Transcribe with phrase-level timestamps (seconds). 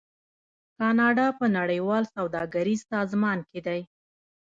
[0.77, 3.81] کاناډا په نړیوال سوداګریز سازمان کې دی.